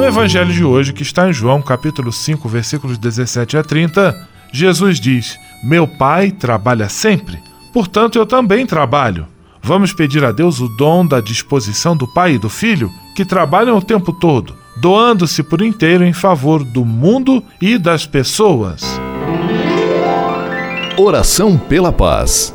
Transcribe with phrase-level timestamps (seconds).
[0.00, 4.98] No Evangelho de hoje, que está em João capítulo 5, versículos 17 a 30, Jesus
[4.98, 7.38] diz: Meu Pai trabalha sempre
[7.70, 9.26] Portanto, eu também trabalho.
[9.62, 13.76] Vamos pedir a Deus o dom da disposição do Pai e do Filho, que trabalham
[13.76, 18.98] o tempo todo, doando-se por inteiro em favor do mundo e das pessoas.
[20.96, 22.54] Oração pela paz.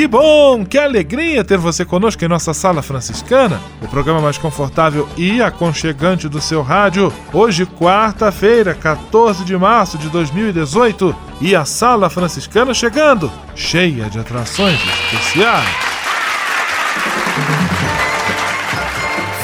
[0.00, 5.06] Que bom, que alegria ter você conosco em nossa sala franciscana, o programa mais confortável
[5.14, 7.12] e aconchegante do seu rádio.
[7.34, 14.80] Hoje, quarta-feira, 14 de março de 2018, e a sala franciscana chegando, cheia de atrações
[15.12, 15.68] especiais.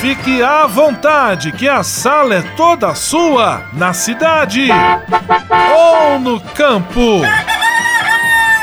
[0.00, 4.70] Fique à vontade, que a sala é toda sua, na cidade
[5.76, 7.20] ou no campo.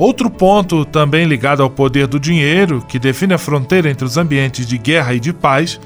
[0.00, 4.66] Outro ponto também ligado ao poder do dinheiro, que define a fronteira entre os ambientes
[4.66, 5.78] de guerra e de paz,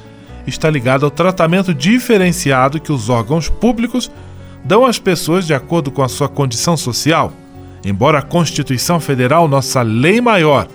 [0.47, 4.09] está ligado ao tratamento diferenciado que os órgãos públicos
[4.65, 7.33] dão às pessoas de acordo com a sua condição social.
[7.85, 10.69] Embora a Constituição Federal, nossa lei maior,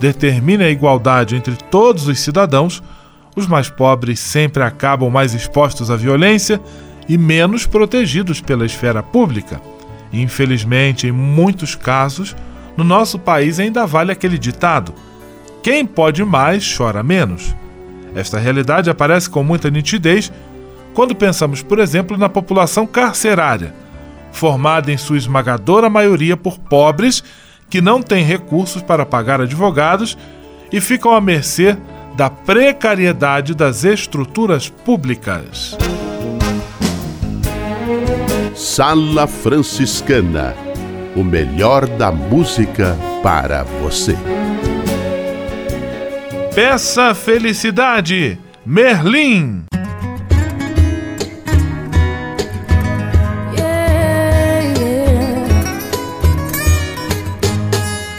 [0.00, 2.82] determine a igualdade entre todos os cidadãos,
[3.36, 6.58] os mais pobres sempre acabam mais expostos à violência
[7.06, 9.60] e menos protegidos pela esfera pública.
[10.10, 12.34] Infelizmente, em muitos casos,
[12.78, 14.94] no nosso país ainda vale aquele ditado:
[15.60, 17.52] quem pode mais chora menos.
[18.14, 20.32] Esta realidade aparece com muita nitidez
[20.94, 23.74] quando pensamos, por exemplo, na população carcerária,
[24.30, 27.22] formada em sua esmagadora maioria por pobres
[27.68, 30.16] que não têm recursos para pagar advogados
[30.72, 31.76] e ficam à mercê
[32.16, 35.76] da precariedade das estruturas públicas.
[38.54, 40.67] Sala Franciscana
[41.18, 44.16] o melhor da música para você.
[46.54, 49.64] Peça Felicidade, Merlin.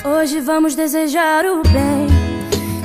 [0.04, 2.07] Hoje vamos desejar o bem,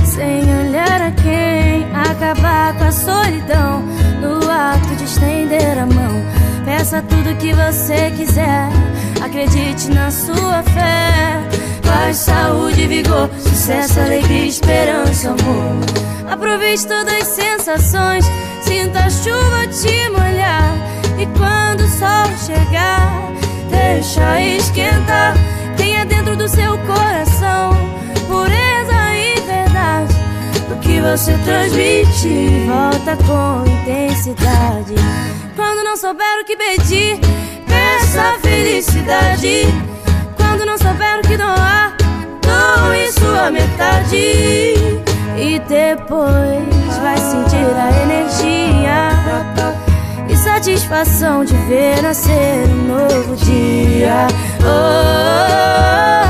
[0.05, 3.82] sem olhar a quem, acabar com a solidão,
[4.20, 6.22] no ato de estender a mão.
[6.64, 8.94] Peça tudo que você quiser
[9.34, 11.42] Acredite na sua fé.
[11.82, 16.31] Paz, saúde, vigor, sucesso, alegria, esperança, amor.
[16.31, 18.25] Aproveite todas as sensações.
[18.62, 20.76] Sinta a chuva te molhar.
[21.19, 23.32] E quando o sol chegar,
[23.70, 25.34] deixa esquentar.
[25.76, 27.72] Tenha dentro do seu coração
[28.28, 30.14] pureza e verdade.
[30.70, 34.94] O que você transmite, volta com intensidade.
[35.56, 37.19] Quando não souber o que pedir
[37.96, 39.67] essa felicidade.
[40.37, 41.96] Quando não souber o que doar,
[42.43, 44.75] doe sua metade.
[45.37, 49.12] E depois vai sentir a energia
[50.29, 54.29] e satisfação de ver nascer um novo dia.
[54.62, 56.25] Oh,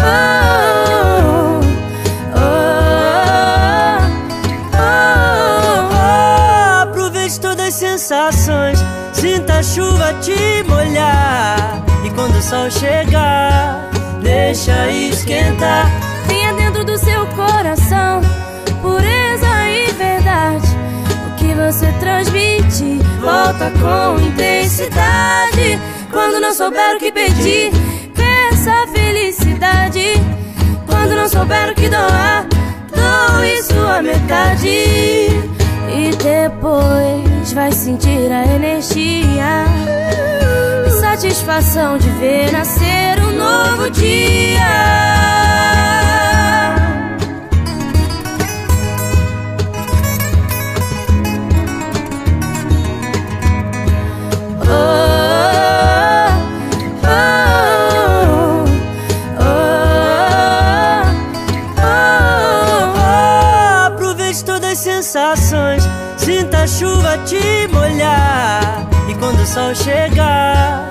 [0.00, 1.60] oh,
[2.36, 2.40] oh,
[7.40, 8.84] todas as sensações
[9.24, 10.62] Sinta a chuva te
[12.24, 13.90] quando o sol chegar.
[14.22, 15.90] Deixa esquentar.
[16.26, 18.22] Tenha dentro do seu coração
[18.80, 20.66] Pureza e verdade.
[21.26, 25.78] O que você transmite Volta com intensidade.
[26.10, 27.70] Quando não souber o que pedir
[28.14, 30.14] Peça felicidade.
[30.86, 32.46] Quando não souber o que doar
[32.90, 34.66] Doe sua metade.
[34.66, 39.66] E depois vai sentir a energia
[41.14, 45.04] satisfação de ver nascer um novo dia.
[66.66, 70.83] chuva te molhar E quando o sol chegar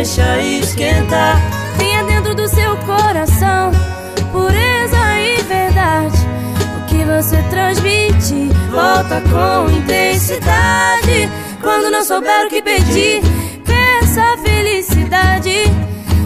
[0.00, 1.36] Deixa esquentar.
[1.76, 3.70] Tenha dentro do seu coração
[4.32, 6.16] Pureza e verdade.
[6.78, 11.30] O que você transmite Volta com intensidade.
[11.60, 13.20] Quando não souber o que pedir
[13.66, 15.64] Peça felicidade.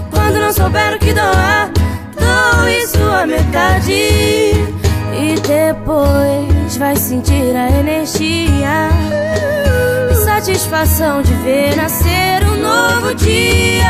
[0.09, 1.69] Quando não souber o que doar
[2.15, 3.93] Doe sua metade.
[3.93, 8.89] E depois vai sentir a energia
[10.45, 13.89] satisfação de ver nascer um novo dia.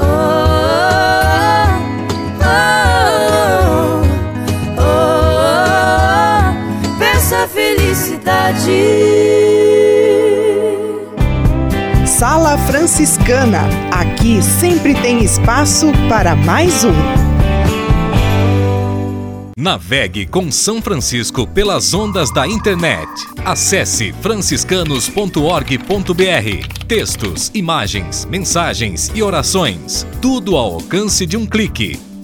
[0.00, 0.08] Oh,
[4.80, 5.28] oh,
[12.78, 13.62] Franciscana.
[13.90, 16.92] Aqui sempre tem espaço para mais um.
[19.56, 23.08] Navegue com São Francisco pelas ondas da internet.
[23.44, 26.84] Acesse franciscanos.org.br.
[26.86, 30.06] Textos, imagens, mensagens e orações.
[30.22, 31.98] Tudo ao alcance de um clique.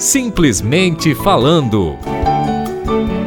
[0.00, 1.94] Simplesmente falando.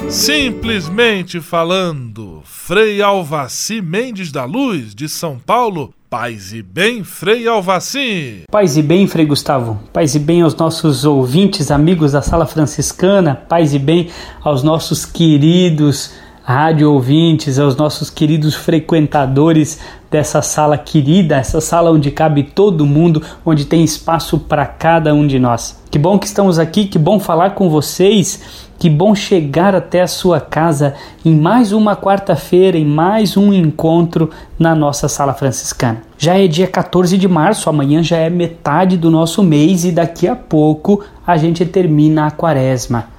[0.10, 8.46] Simplesmente falando, Frei Alvaci Mendes da Luz, de São Paulo, Paz e bem, Frei Alvaci.
[8.50, 9.80] Paz e bem, Frei Gustavo.
[9.94, 13.36] Paz e bem aos nossos ouvintes, amigos da Sala Franciscana.
[13.36, 14.10] Paz e bem
[14.44, 19.80] aos nossos queridos rádio ouvintes, aos nossos queridos frequentadores
[20.12, 25.26] dessa sala querida, essa sala onde cabe todo mundo, onde tem espaço para cada um
[25.26, 25.82] de nós.
[25.90, 30.08] Que bom que estamos aqui, que bom falar com vocês, que bom chegar até a
[30.08, 36.02] sua casa em mais uma quarta-feira, em mais um encontro na nossa sala franciscana.
[36.18, 40.28] Já é dia 14 de março, amanhã já é metade do nosso mês e daqui
[40.28, 43.13] a pouco a gente termina a quaresma.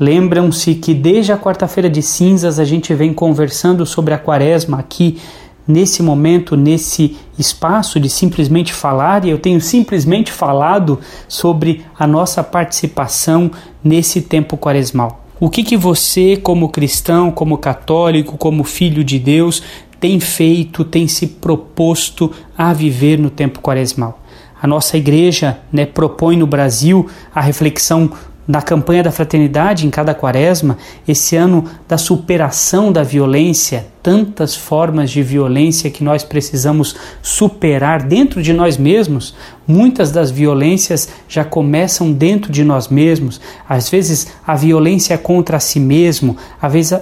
[0.00, 5.18] Lembram-se que desde a quarta-feira de cinzas a gente vem conversando sobre a quaresma aqui
[5.66, 12.42] nesse momento, nesse espaço de simplesmente falar, e eu tenho simplesmente falado sobre a nossa
[12.42, 13.50] participação
[13.82, 15.24] nesse tempo quaresmal.
[15.38, 19.62] O que, que você, como cristão, como católico, como filho de Deus,
[19.98, 24.20] tem feito, tem se proposto a viver no tempo quaresmal?
[24.60, 28.12] A nossa igreja né, propõe no Brasil a reflexão
[28.46, 35.10] na campanha da fraternidade em cada quaresma, esse ano da superação da violência, tantas formas
[35.10, 39.34] de violência que nós precisamos superar dentro de nós mesmos.
[39.64, 43.40] Muitas das violências já começam dentro de nós mesmos.
[43.68, 46.36] Às vezes a violência contra si mesmo,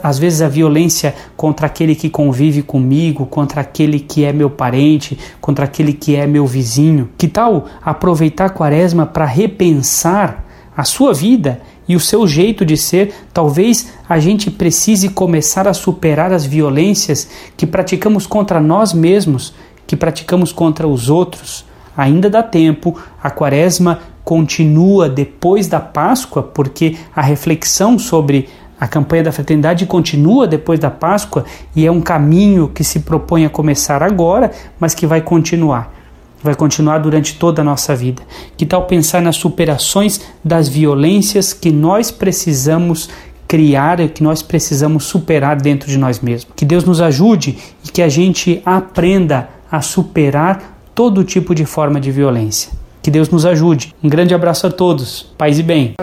[0.02, 5.18] às vezes a violência contra aquele que convive comigo, contra aquele que é meu parente,
[5.40, 7.08] contra aquele que é meu vizinho.
[7.16, 10.49] Que tal aproveitar a quaresma para repensar?
[10.76, 15.74] A sua vida e o seu jeito de ser, talvez a gente precise começar a
[15.74, 19.52] superar as violências que praticamos contra nós mesmos,
[19.86, 21.64] que praticamos contra os outros.
[21.96, 28.48] Ainda dá tempo, a quaresma continua depois da Páscoa, porque a reflexão sobre
[28.80, 33.44] a campanha da fraternidade continua depois da Páscoa e é um caminho que se propõe
[33.44, 35.99] a começar agora, mas que vai continuar
[36.42, 38.22] vai continuar durante toda a nossa vida.
[38.56, 43.08] Que tal pensar nas superações das violências que nós precisamos
[43.46, 46.52] criar e que nós precisamos superar dentro de nós mesmos?
[46.54, 52.00] Que Deus nos ajude e que a gente aprenda a superar todo tipo de forma
[52.00, 52.70] de violência.
[53.02, 53.94] Que Deus nos ajude.
[54.02, 55.26] Um grande abraço a todos.
[55.38, 55.94] Paz e bem.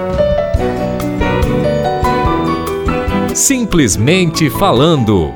[3.34, 5.32] Simplesmente falando.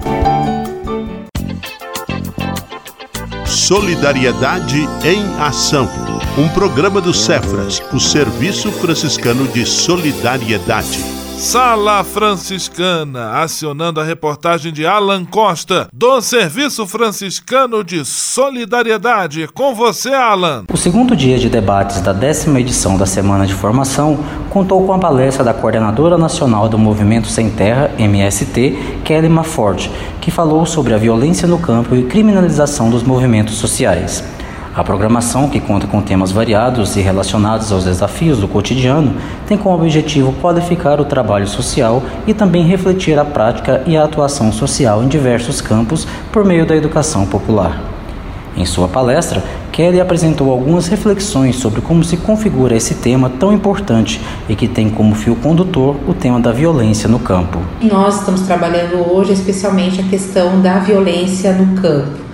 [3.67, 5.87] Solidariedade em Ação.
[6.35, 11.20] Um programa do Cefras, o Serviço Franciscano de Solidariedade.
[11.41, 19.47] Sala Franciscana, acionando a reportagem de Alan Costa, do Serviço Franciscano de Solidariedade.
[19.47, 20.65] Com você, Alan.
[20.71, 24.19] O segundo dia de debates da décima edição da Semana de Formação
[24.51, 29.89] contou com a palestra da coordenadora nacional do Movimento Sem Terra, MST, Kelly Maford,
[30.21, 34.23] que falou sobre a violência no campo e criminalização dos movimentos sociais.
[34.73, 39.13] A programação, que conta com temas variados e relacionados aos desafios do cotidiano,
[39.45, 44.49] tem como objetivo qualificar o trabalho social e também refletir a prática e a atuação
[44.49, 47.81] social em diversos campos por meio da educação popular.
[48.55, 54.21] Em sua palestra, Kelly apresentou algumas reflexões sobre como se configura esse tema tão importante
[54.47, 57.59] e que tem como fio condutor o tema da violência no campo.
[57.81, 62.30] Nós estamos trabalhando hoje especialmente a questão da violência no campo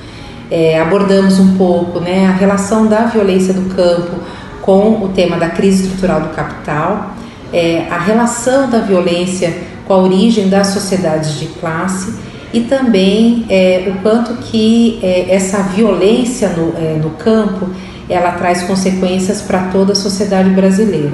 [0.50, 4.18] é, abordamos um pouco né, a relação da violência do campo
[4.62, 7.12] com o tema da crise estrutural do capital,
[7.54, 9.54] é, a relação da violência
[9.88, 12.14] com a origem das sociedades de classe
[12.54, 17.70] e também é, o quanto que é, essa violência no, é, no campo
[18.10, 21.14] ela traz consequências para toda a sociedade brasileira.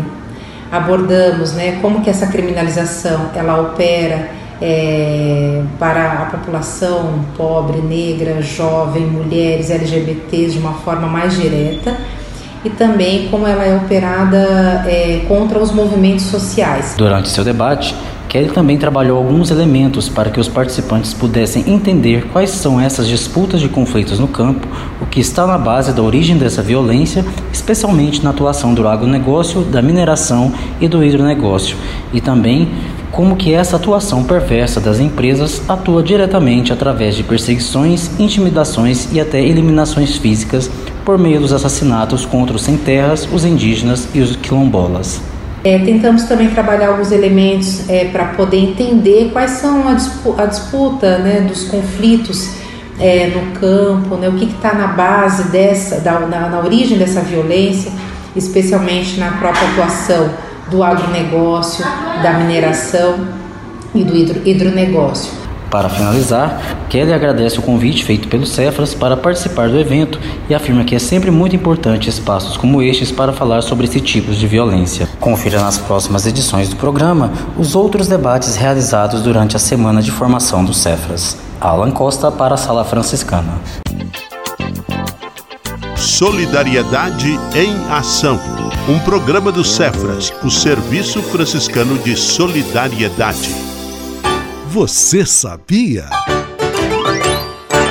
[0.71, 4.29] Abordamos né, como que essa criminalização ela opera
[4.65, 11.97] é, para a população pobre, negra, jovem, mulheres, LGBTs de uma forma mais direta
[12.63, 16.95] e também como ela é operada é, contra os movimentos sociais.
[16.97, 17.93] Durante seu debate,
[18.29, 23.59] Kelly também trabalhou alguns elementos para que os participantes pudessem entender quais são essas disputas
[23.59, 24.65] de conflitos no campo,
[25.01, 29.81] o que está na base da origem dessa violência, especialmente na atuação do agronegócio, da
[29.81, 31.75] mineração e do hidronegócio,
[32.13, 32.69] e também
[33.13, 39.39] como que essa atuação perversa das empresas atua diretamente através de perseguições, intimidações e até
[39.39, 40.69] eliminações físicas
[41.05, 45.21] por meio dos assassinatos contra os sem-terras, os indígenas e os quilombolas.
[45.63, 50.45] É, tentamos também trabalhar alguns elementos é, para poder entender quais são a, disputa, a
[50.47, 52.49] disputa né, dos conflitos
[52.99, 57.21] é, no campo, né, o que está na base dessa, da, na, na origem dessa
[57.21, 57.91] violência,
[58.35, 60.31] especialmente na própria atuação
[60.73, 61.85] do agronegócio,
[62.23, 63.27] da mineração
[63.93, 65.31] e do hidro, hidronegócio.
[65.69, 70.83] Para finalizar, Kelly agradece o convite feito pelo Cefras para participar do evento e afirma
[70.83, 75.07] que é sempre muito importante espaços como estes para falar sobre esse tipo de violência.
[75.19, 80.65] Confira nas próximas edições do programa os outros debates realizados durante a semana de formação
[80.65, 81.37] do Cefras.
[81.61, 83.53] Alan Costa para a Sala Franciscana.
[86.13, 88.39] Solidariedade em Ação.
[88.87, 93.49] Um programa do Cefras, o Serviço Franciscano de Solidariedade.
[94.67, 96.07] Você sabia?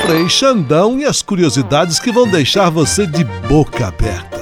[0.07, 4.42] Frei Xandão e as curiosidades que vão deixar você de boca aberta.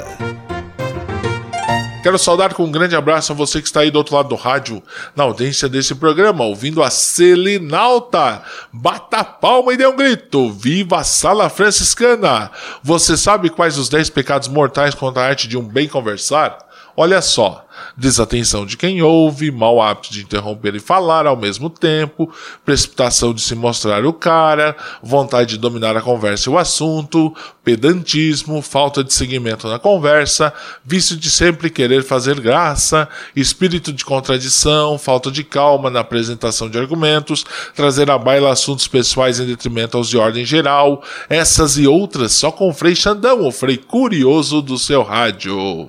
[2.02, 4.34] Quero saudar com um grande abraço a você que está aí do outro lado do
[4.34, 4.82] rádio,
[5.14, 8.42] na audiência desse programa, ouvindo a Selinalta.
[8.72, 10.50] Bata palma e dê um grito.
[10.50, 12.50] Viva a Sala Franciscana!
[12.82, 16.69] Você sabe quais os 10 pecados mortais contra a arte de um bem conversar?
[16.96, 22.32] Olha só desatenção de quem ouve, mau hábito de interromper e falar ao mesmo tempo,
[22.64, 28.62] precipitação de se mostrar o cara, vontade de dominar a conversa e o assunto, pedantismo,
[28.62, 30.52] falta de seguimento na conversa,
[30.84, 36.78] vício de sempre querer fazer graça, espírito de contradição, falta de calma na apresentação de
[36.78, 42.32] argumentos, trazer à baila assuntos pessoais em detrimento aos de ordem geral, essas e outras
[42.32, 45.88] só com o Frei Xandão, o Frei Curioso do seu rádio.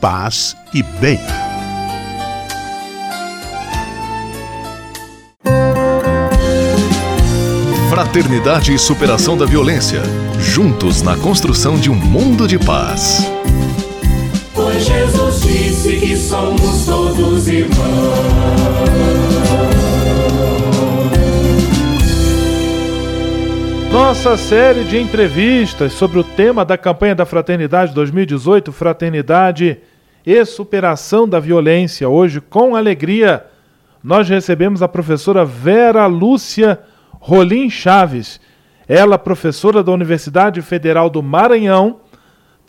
[0.00, 1.18] paz e bem.
[7.88, 10.00] Fraternidade e superação da violência.
[10.38, 13.30] Juntos na construção de um mundo de paz.
[15.90, 17.74] Disse que somos todos irmãos.
[23.92, 29.78] Nossa série de entrevistas sobre o tema da campanha da Fraternidade 2018, Fraternidade
[30.24, 32.08] e Superação da Violência.
[32.08, 33.46] Hoje, com alegria,
[34.02, 36.78] nós recebemos a professora Vera Lúcia
[37.14, 38.40] Rolim Chaves.
[38.86, 41.99] Ela, professora da Universidade Federal do Maranhão,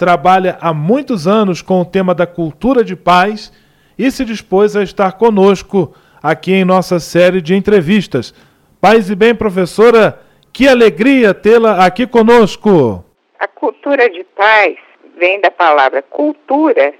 [0.01, 3.53] trabalha há muitos anos com o tema da cultura de paz
[3.95, 8.33] e se dispôs a estar conosco aqui em nossa série de entrevistas.
[8.81, 10.19] Paz e bem, professora.
[10.51, 13.05] Que alegria tê-la aqui conosco.
[13.37, 14.75] A cultura de paz
[15.19, 16.95] vem da palavra cultura,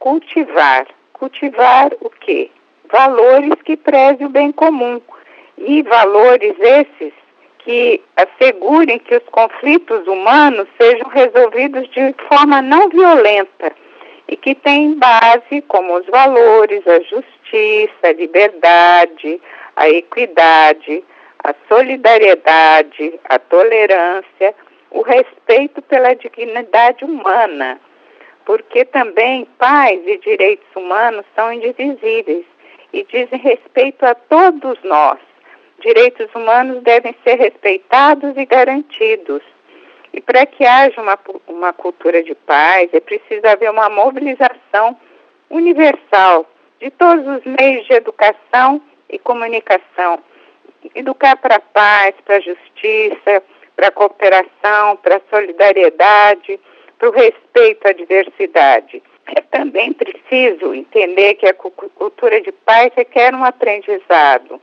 [0.00, 0.88] cultivar.
[1.12, 2.50] Cultivar o quê?
[2.90, 5.00] Valores que prezem o bem comum.
[5.56, 7.12] E valores esses
[7.64, 13.72] que assegurem que os conflitos humanos sejam resolvidos de forma não violenta
[14.28, 19.40] e que têm base como os valores, a justiça, a liberdade,
[19.76, 21.02] a equidade,
[21.42, 24.54] a solidariedade, a tolerância,
[24.90, 27.80] o respeito pela dignidade humana,
[28.44, 32.44] porque também paz e direitos humanos são indivisíveis
[32.92, 35.18] e dizem respeito a todos nós.
[35.80, 39.42] Direitos humanos devem ser respeitados e garantidos.
[40.12, 44.96] E para que haja uma, uma cultura de paz, é preciso haver uma mobilização
[45.48, 46.46] universal
[46.80, 50.18] de todos os meios de educação e comunicação
[50.94, 53.42] educar para a paz, para a justiça,
[53.76, 56.60] para a cooperação, para a solidariedade,
[56.98, 59.02] para o respeito à diversidade.
[59.34, 64.60] É também preciso entender que a cultura de paz requer um aprendizado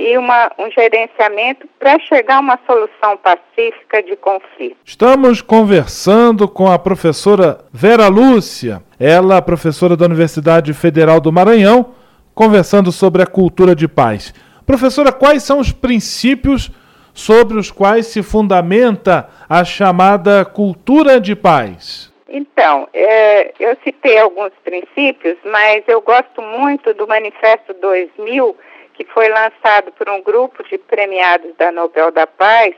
[0.00, 4.76] e uma, um gerenciamento para chegar a uma solução pacífica de conflito.
[4.82, 11.94] Estamos conversando com a professora Vera Lúcia, ela é professora da Universidade Federal do Maranhão,
[12.34, 14.32] conversando sobre a cultura de paz.
[14.64, 16.70] Professora, quais são os princípios
[17.12, 22.10] sobre os quais se fundamenta a chamada cultura de paz?
[22.26, 28.56] Então, é, eu citei alguns princípios, mas eu gosto muito do Manifesto 2000,
[29.04, 32.74] que foi lançado por um grupo de premiados da Nobel da Paz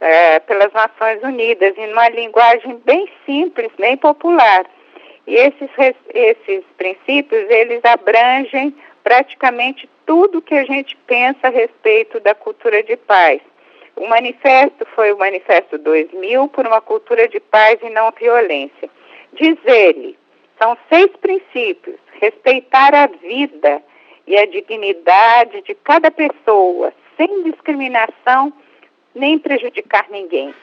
[0.00, 4.64] é, pelas Nações Unidas, em uma linguagem bem simples, bem popular.
[5.26, 5.68] E esses,
[6.14, 12.96] esses princípios, eles abrangem praticamente tudo que a gente pensa a respeito da cultura de
[12.96, 13.40] paz.
[13.96, 18.88] O manifesto foi o Manifesto 2000 por uma cultura de paz e não violência.
[19.32, 20.16] Diz ele,
[20.60, 23.82] são seis princípios: respeitar a vida
[24.26, 28.52] e a dignidade de cada pessoa, sem discriminação
[29.14, 30.54] nem prejudicar ninguém.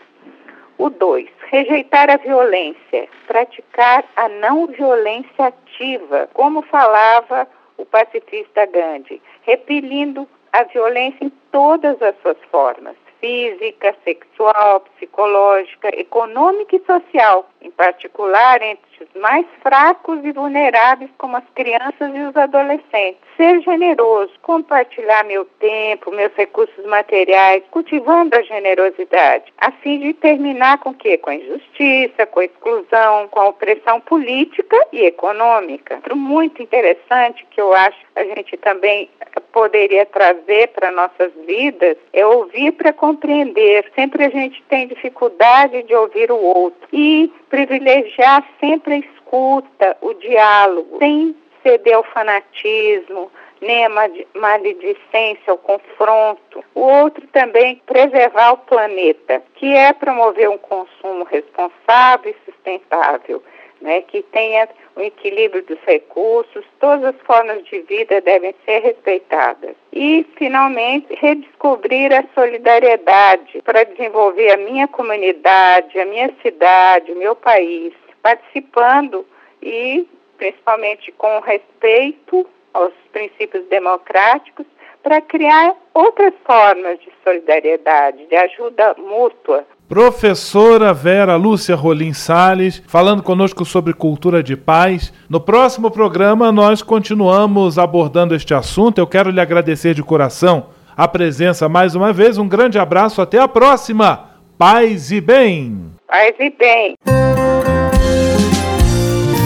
[0.78, 7.48] O 2, rejeitar a violência, praticar a não violência ativa, como falava
[7.78, 16.76] o pacifista Gandhi, repelindo a violência em todas as suas formas física, sexual, psicológica, econômica
[16.76, 23.22] e social, em particular entre mais fracos e vulneráveis, como as crianças e os adolescentes.
[23.38, 30.78] Ser generoso, compartilhar meu tempo, meus recursos materiais, cultivando a generosidade, a fim de terminar
[30.80, 31.18] com o quê?
[31.18, 36.00] Com a injustiça, com a exclusão, com a opressão política e econômica.
[36.14, 39.10] Muito interessante que eu acho a gente também
[39.52, 43.86] poderia trazer para nossas vidas é ouvir para compreender.
[43.96, 50.14] Sempre a gente tem dificuldade de ouvir o outro e privilegiar sempre a escuta, o
[50.14, 53.90] diálogo, sem ceder ao fanatismo, nem a
[54.36, 56.64] maledicência, o confronto.
[56.76, 63.42] O outro também preservar o planeta, que é promover um consumo responsável e sustentável,
[63.82, 69.76] né, que tenha o equilíbrio dos recursos, todas as formas de vida devem ser respeitadas.
[69.92, 77.36] E, finalmente, redescobrir a solidariedade para desenvolver a minha comunidade, a minha cidade, o meu
[77.36, 79.24] país, participando
[79.62, 80.08] e
[80.38, 84.66] principalmente com respeito aos princípios democráticos,
[85.04, 89.66] para criar outras formas de solidariedade, de ajuda mútua.
[89.88, 95.14] Professora Vera Lúcia Rolim Sales, falando conosco sobre cultura de paz.
[95.30, 98.98] No próximo programa, nós continuamos abordando este assunto.
[98.98, 102.38] Eu quero lhe agradecer de coração a presença mais uma vez.
[102.38, 104.30] Um grande abraço, até a próxima.
[104.58, 105.92] Paz e bem.
[106.08, 106.96] Paz e bem.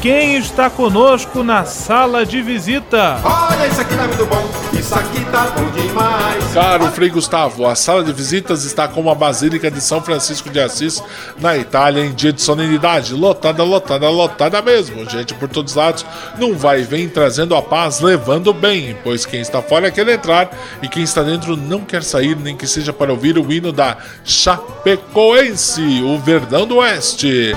[0.00, 3.20] quem está conosco na sala de visita?
[3.22, 6.44] Olha, isso aqui tá muito bom, isso aqui tá bom demais.
[6.54, 10.58] Caro Frei Gustavo, a sala de visitas está como a Basílica de São Francisco de
[10.58, 11.02] Assis,
[11.38, 13.12] na Itália, em dia de solenidade.
[13.12, 15.08] Lotada, lotada, lotada mesmo.
[15.08, 16.06] Gente por todos os lados,
[16.38, 20.50] não vai e vem trazendo a paz, levando bem, pois quem está fora quer entrar
[20.80, 23.98] e quem está dentro não quer sair, nem que seja para ouvir o hino da
[24.24, 27.54] Chapecoense, o Verdão do Oeste.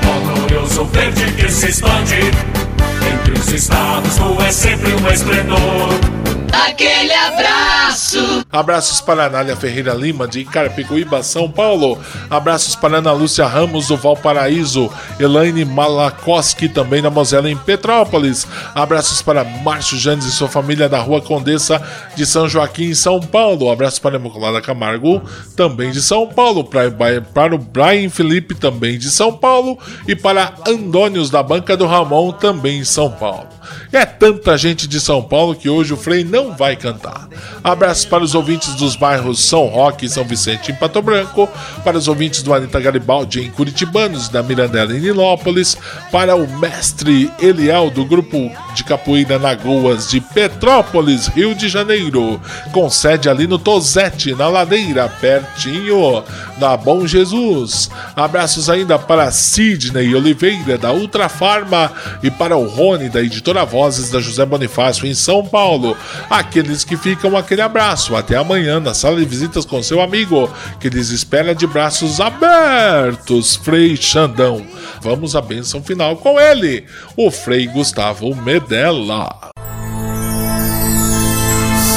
[0.64, 6.43] Glorioso verde que se expande entre os estados, tu és sempre um esplendor.
[6.54, 8.46] Aquele abraço.
[8.52, 11.98] Abraços para a Anália Ferreira Lima, de Carapicuíba, São Paulo.
[12.30, 14.92] Abraços para Ana Lúcia Ramos, do Valparaíso.
[15.20, 18.48] Elaine Malakoski, também da Mosela, em Petrópolis.
[18.76, 21.82] Abraços para Márcio Janes e sua família da Rua Condessa,
[22.16, 23.72] de São Joaquim, em São Paulo.
[23.72, 25.22] Abraços para Imaculada Camargo,
[25.56, 26.64] também de São Paulo.
[26.64, 26.92] Para,
[27.34, 29.80] para o Brian Felipe, também de São Paulo.
[30.08, 33.48] E para Andônios, da Banca do Ramon, também em São Paulo.
[33.92, 37.28] É tanta gente de São Paulo que hoje o Frei não vai cantar.
[37.64, 41.50] Abraços para os ouvintes dos bairros São Roque e São Vicente em Pato Branco,
[41.84, 45.78] para os ouvintes do Anitta Garibaldi em Curitibanos, da Mirandela em Nilópolis,
[46.12, 52.90] para o mestre Eliel do grupo de capoeira Nagoas de Petrópolis, Rio de Janeiro, com
[52.90, 56.24] sede ali no Tozete, na Ladeira, pertinho
[56.58, 57.90] da Bom Jesus.
[58.16, 64.20] Abraços ainda para Sidney Oliveira da Ultrafarma e para o Rony da editora Vozes da
[64.20, 65.96] José Bonifácio em São Paulo.
[66.34, 68.16] Aqueles que ficam, aquele abraço.
[68.16, 73.56] Até amanhã na sala de visitas com seu amigo, que lhes espera de braços abertos,
[73.56, 74.66] Frei Xandão.
[75.00, 79.52] Vamos à bênção final com ele, o Frei Gustavo Medella.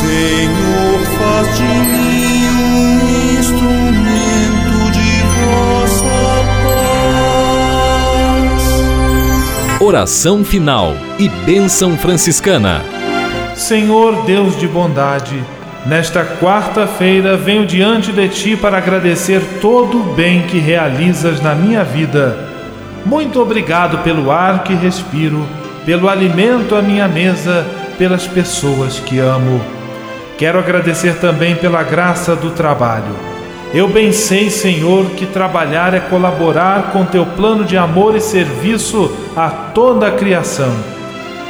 [0.01, 6.45] Senhor, faz de mim um instrumento de vossa
[9.73, 9.81] paz.
[9.81, 12.96] Oração final e bênção franciscana.
[13.57, 15.43] Senhor Deus de bondade,
[15.87, 21.83] nesta quarta-feira venho diante de ti para agradecer todo o bem que realizas na minha
[21.83, 22.39] vida.
[23.07, 25.47] Muito obrigado pelo ar que respiro,
[25.87, 27.67] pelo alimento à minha mesa,
[27.97, 29.59] pelas pessoas que amo.
[30.37, 33.17] Quero agradecer também pela graça do trabalho.
[33.73, 39.11] Eu bem sei, Senhor, que trabalhar é colaborar com teu plano de amor e serviço
[39.35, 40.75] a toda a criação.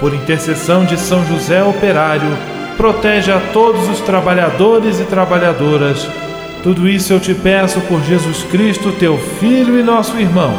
[0.00, 2.36] Por intercessão de São José Operário,
[2.76, 6.06] protege a todos os trabalhadores e trabalhadoras.
[6.62, 10.52] Tudo isso eu te peço por Jesus Cristo, teu Filho e nosso irmão,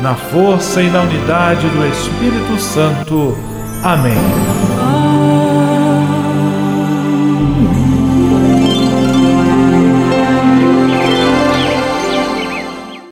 [0.00, 3.36] na força e na unidade do Espírito Santo.
[3.82, 4.75] Amém.